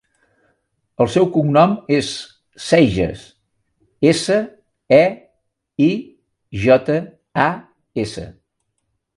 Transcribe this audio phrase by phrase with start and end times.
[1.03, 2.07] El seu cognom és
[2.69, 3.27] Seijas:
[4.13, 4.39] essa,
[4.99, 5.01] e,
[5.91, 5.93] i,
[6.65, 6.99] jota,
[7.47, 7.51] a,
[8.07, 8.27] essa.